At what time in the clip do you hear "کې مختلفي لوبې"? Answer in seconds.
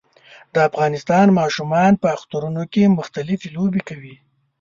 2.73-3.81